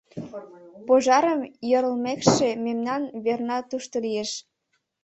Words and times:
Пожарым 0.85 1.41
йӧрлмешке, 1.69 2.49
мемнан 2.65 3.03
верна 3.25 3.57
тушто 3.69 3.95
лиеш. 4.05 4.31